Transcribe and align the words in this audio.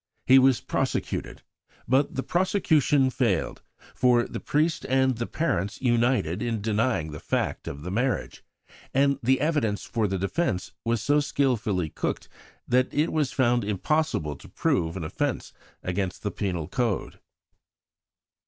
He 0.25 0.39
was 0.39 0.61
prosecuted, 0.61 1.43
but 1.87 2.15
the 2.15 2.23
prosecution 2.23 3.11
failed, 3.11 3.61
for 3.93 4.23
the 4.27 4.39
priest 4.39 4.83
and 4.89 5.15
the 5.15 5.27
parents 5.27 5.79
united 5.79 6.41
in 6.41 6.59
denying 6.59 7.11
the 7.11 7.19
fact 7.19 7.67
of 7.67 7.83
the 7.83 7.91
marriage; 7.91 8.43
and 8.95 9.19
the 9.21 9.39
evidence 9.39 9.85
for 9.85 10.07
the 10.07 10.17
defence 10.17 10.71
was 10.83 11.03
so 11.03 11.19
skilfully 11.19 11.89
cooked 11.91 12.29
that 12.67 12.91
it 12.91 13.13
was 13.13 13.31
found 13.31 13.63
impossible 13.63 14.35
to 14.37 14.49
prove 14.49 14.97
an 14.97 15.03
offence 15.03 15.53
against 15.83 16.23
the 16.23 16.31
Penal 16.31 16.67
Code. 16.67 17.19